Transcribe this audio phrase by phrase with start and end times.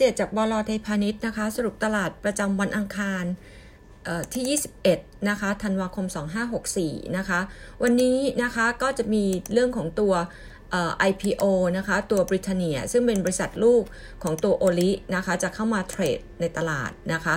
[0.00, 3.24] เดตจากบลไทยพาณิชย์นะคะ สรุปตลาดประจำวันอังคาร
[4.32, 6.06] ที่ 21 นะคะ ธันวาคม
[6.60, 7.40] 2564 นะคะ
[7.82, 10.14] วันนี้นะคะก็จะมีเรื่องของตัว
[11.10, 11.44] IPO
[11.76, 13.82] นะคะ ตัวบริ t เนีย ซึ่งเป็นบริษัทลูก
[14.22, 17.34] ของตัวโอลินะคะ จะเข้ามาเทรดในตลาดนะคะ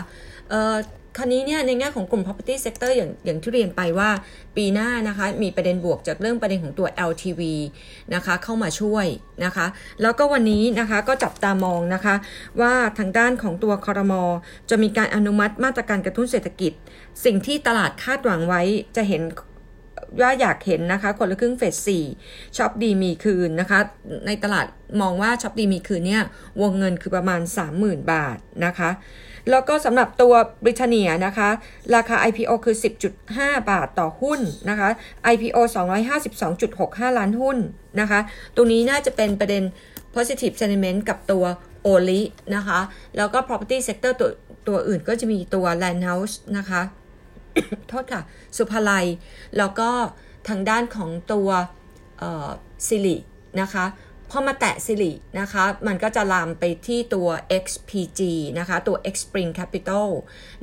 [1.18, 4.10] คราวนี้เนี่ยในแง่ของกลุ่ม property sector อย่างอย่างที่เรียนไปว่า
[4.56, 7.42] ปีหน้านะคะมีประเด็นบวกจากเรื่องประเด็นของตัว LTV
[8.16, 9.06] นะคะเข้ามาช่วย
[9.46, 9.66] นะคะ
[10.02, 12.16] แล้วก็วันนี้นะคะก็จับตามองนะคะ
[12.62, 14.24] ว่าทางด้านของตัวคอรมอ
[14.70, 16.72] จะมีการอนุมัติมาตรการกระตุ้นเศรษฐกิจ
[17.26, 18.62] สิ่งที่ตลาดคาดหวังไว้
[18.96, 19.22] จะเห็น
[20.22, 22.06] ว่าอยากเห็นนะคะ คนละครึ่งเฟสสี่
[22.58, 23.80] ช็อปดีมีคืนนะคะ
[24.28, 24.68] ในตลาด
[25.02, 26.24] มองว่าช็อปดีมีคืนเนี่ย
[26.62, 27.42] วงเงินคือประมาณ
[27.76, 28.90] 30,000 บาทนะคะ
[29.50, 31.50] แล้วก็สำหรับตัวบริเตเนียนะคะ
[31.96, 32.76] ราคา IPO คือ
[33.22, 34.40] 10.5 บาทต่อหุ้น
[34.70, 34.90] นะคะ
[35.34, 35.58] IPO
[36.38, 37.58] 252.65 ล้านหุ้น
[38.00, 38.20] นะคะ
[38.56, 39.64] ตรงนี้น่าจะเป็นประเด็น
[40.16, 41.44] positive sentiment กับตัว
[41.84, 42.22] โอลิ
[42.56, 42.80] นะคะ
[43.18, 44.30] แล้วก็ property sector ตัว
[44.68, 46.82] ตัวอื่นก็จะมีตัว land house นะคะ
[47.90, 48.22] โทษค่ะ
[48.58, 49.06] สุภาลัย
[49.58, 49.90] แล้วก็
[50.48, 51.50] ทางด้านของตัว
[52.88, 53.18] ซิลิ
[53.62, 53.86] นะคะ
[54.36, 57.30] พอมาแตะสิรินะคะ มันก็จะลามไปที่ตัว
[57.64, 58.22] XPG
[58.60, 60.08] นะคะ ตัว X Spring Capital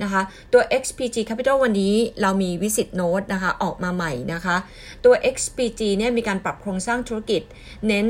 [0.03, 4.57] นะคะ ตัว XPG Capital วันนี้เรามีวิสิตโน้ตนะคะ ออกมาใหม่นะคะ
[5.05, 7.43] ตัว XPG เนี่ยมีการปรับโครงสร้างธุรกิจ
[7.87, 8.07] เน้น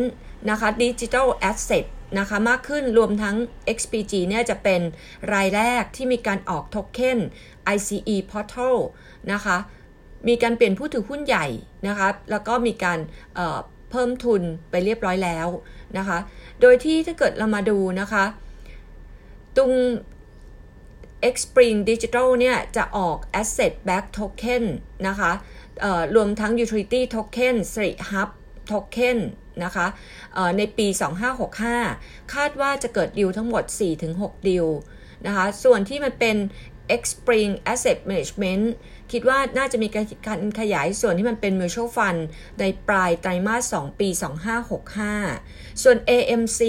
[0.51, 1.85] นะคะ Digital Asset
[2.19, 3.37] นะคะมากขึ้นรวมทั้ง
[3.79, 4.81] XPG เนี่ยจะเป็น
[5.33, 7.19] รายแรกที่มีการออกโทเค็น
[7.75, 8.77] ICE Portal
[9.33, 9.57] นะคะ
[10.29, 11.47] มีการเปลี่ยนผู้ถือหุ้นใหญ่
[11.89, 12.99] นะคะแล้วก็มีการ
[13.91, 15.49] เพิ่มทุนไปเรียบร้อยแล้ว
[15.99, 16.19] นะคะ
[16.61, 18.25] โดยที่ถ้าเกิดเรามาดูนะคะ
[19.57, 19.73] ตรง
[21.35, 24.65] Xspring Digital เนี่ยจะออก Asset Back Token
[25.09, 25.33] นะคะ
[26.15, 28.31] รวมทั้ง Utility Token สริ Hub
[28.71, 29.19] Token
[29.65, 29.87] นะคะ
[30.59, 30.87] ในปี
[31.61, 33.65] 2565 คาดว่าจะเกิดดิวทั้งหมด
[34.07, 34.67] 4-6 ดิว
[35.27, 36.37] นะคะ ส่วนที่มันเป็น
[37.01, 38.65] Xspring Asset Management
[39.13, 39.89] คิดว่าน่าจะมี
[40.27, 42.21] การขยายส่วนที่มันเป็น mutual fund
[42.61, 44.09] ในปลายไตรมาส 2 ปี
[45.15, 46.61] 2565 ส่วน AMC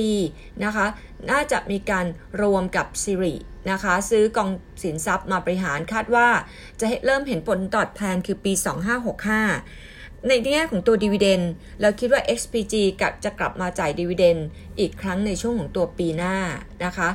[0.66, 0.86] นะคะ
[1.32, 2.06] น่าจะมีการ
[2.42, 3.36] รวมกับ Siri
[3.72, 4.50] นะคะ ซื้อกอง
[4.84, 6.30] สินทรัพย์มาบริหารคาดว่า
[6.80, 9.91] จะเริ่มเห็นผลตอบแทนคือปี 2565
[10.28, 11.42] ในแง่ของตัวดีเวเดน
[11.82, 14.38] เราคิดว่า XPG กับจะกลับมาจ่ายดีเวเดน
[14.80, 16.36] อีกครั้งในช่วงของตัวปีหน้า
[16.86, 17.10] นะคะ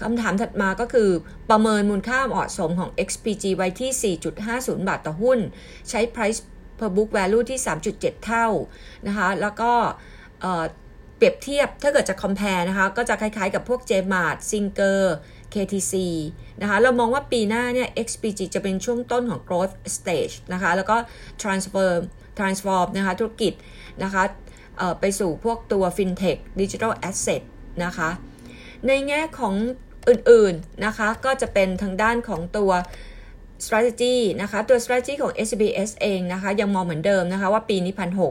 [0.00, 1.10] คำถามถัดมาก็คือ
[1.50, 4.16] ประเมินมูลค่าเหมาะสมของ XPG ไว้ที่
[4.46, 5.38] 4.50 บาทต่อหุ้น
[5.88, 6.40] ใช้ price
[6.78, 7.58] per book value ที่
[7.90, 8.46] 3.7 เท่า
[9.06, 9.72] นะคะ แล้วก็
[11.16, 15.00] เปรียบเทียบถ้าเกิดจะ compare นะคะ ก็จะคล้ายๆกับพวก JMart Singer
[15.54, 15.94] KTC
[16.60, 20.96] นะคะ เรามองว่าปีหน้าเนี่ย XPG จะเป็นช่วงต้นของ growth stage นะคะ แล้วก็
[21.42, 21.90] transfer
[22.40, 23.52] transform นะคะธุรกิจ
[24.02, 24.22] นะคะ
[25.00, 27.42] ไปสู่พวกตัว fintech digital asset
[27.84, 28.10] นะคะ
[28.86, 29.54] ในแง่ของ
[30.08, 32.70] อื่นๆนะคะก็จะเป็นทางด้านของตัว
[33.64, 38.22] strategy นะคะตัว strategy ของ SBS เองนะคะยังมองเหมือนเดิมนะคะว่าปีนี้พันห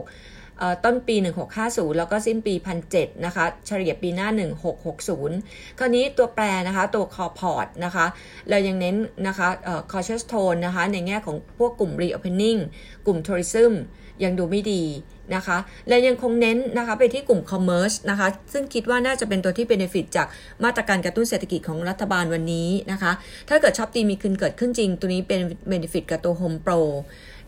[0.84, 1.16] ต้นปี
[1.56, 2.54] 1650 แล้วก็สิ้นปี
[2.88, 4.28] 1,700นะคะ เฉลี่ยปีหน้า
[5.02, 8.06] 1660 คราวนี้ตัวแปรนะคะ ตัว core port นะคะ
[8.50, 9.48] เรายังเน้นนะคะ
[9.92, 12.60] cautious tone นะคะ ในแง่ของพวกกลุ่ม reopening
[13.06, 13.72] กลุ่ม tourism
[14.24, 14.82] ยังดูไม่ดี
[15.34, 20.26] นะคะและยังคงเน้นนะคะไปที่กลุ่ม commerce นะคะ ซึ่งคิดว่าน่าจะเป็นตัวที่ benefit จาก
[20.64, 23.12] มาตรการกระตุ้นเศรษฐกิจของรัฐบาลวันนี้นะคะ
[23.48, 25.40] ถ้าเกิดช็อปดีมีคืนเกิดขึ้นจริง ตัวนี้เป็น
[25.72, 26.80] benefit กับตัว HomePro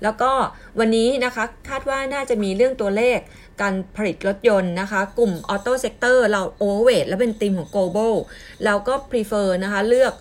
[0.03, 0.33] แล้วก็
[0.79, 3.19] วันนี้นะคะคาดว่าน่าจะมีเรื่องตัวเลข
[3.61, 8.15] การผลิตรถยนต์นะคะ กลุ่ม auto sector เรา overweight และเป็นทีมของ global
[8.65, 10.13] เราก็ prefer นะคะ เลือก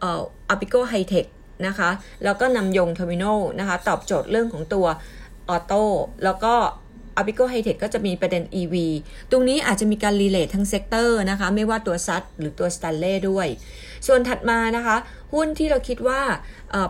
[0.00, 1.26] เอ่อ AAPICO Hitech
[1.66, 1.90] นะคะ
[2.24, 4.86] แล้วก็นามยง terminal นะคะ ตอบโจทย์เรื่องของตัว
[5.48, 5.82] auto
[6.24, 6.54] แล้วก็
[7.20, 8.74] a p i c o High Tech ก็จะมีประเด็น EV
[9.30, 13.46] ตรงนี้อาจจะมีการ relate ทั้ง sector นะคะ ไม่ว่าตัว SAT หรือตัวสแตนเล่ด้วย
[14.06, 14.96] ส่วนถัดมานะคะ
[15.34, 16.20] หุ้นที่เราคิดว่า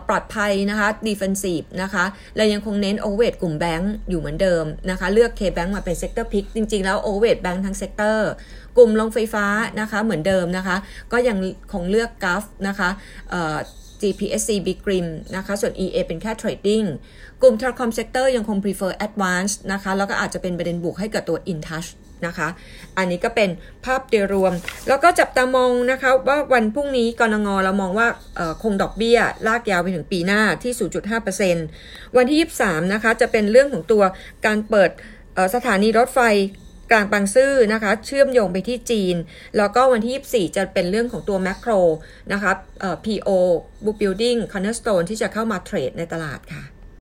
[0.07, 2.05] ปลอดภัยนะคะ defensive นะคะ
[2.37, 8.29] เรายังคงเน้น overweight กลุ่มแบงก์อยู่เหมือนเดิมนะคะ เลือก KBank มาเป็น sector pick จริง ๆ แล้ว overweight แบงก์ทั้ง sector
[8.77, 9.45] กลุ่มโรงไฟฟ้า
[9.79, 10.75] นะคะเหมือนเดิมนะคะ
[11.11, 11.37] ก็ยัง
[11.73, 12.89] คงเลือก GULF นะคะ
[14.01, 16.87] GPSC B.Grimm นะคะส่วน EA เป็นแค่ Trading
[17.41, 21.89] กลุ่ม Telecom Sector ยังคง prefer Advance นะคะแล้วก็อาจจะเป็นประเด็นบวกให้กับตัว InTouch
[22.25, 22.47] นะคะ
[22.97, 23.49] อันนี้ก็เป็น
[23.85, 24.53] ภาพโดยรวม
[24.87, 28.07] แล้วก็จับตามองนะคะว่าวันพรุ่งนี้กรงงเรามองว่า
[28.63, 30.73] คงดอกเบี้ย ลากยาวไปถึงปีหน้าที่
[31.45, 34.03] 0.5%วันที่ 23 นะคะจะเป็นเรื่องของตัว
[34.45, 34.89] การเปิด
[35.55, 36.19] สถานีรถไฟ
[36.91, 39.15] กลางบางซื่อนะคะเชื่อมโยงไปที่จีน
[39.57, 41.71] แล้วก็วันที่ 24 จะเป็นเรื่องของตัวแมคโคร
[42.33, 42.51] นะคะ
[43.05, 43.29] PO
[43.83, 46.63] Book Building Cornerstone ที่จะเข้ามาเทรดในตลาดค่ะ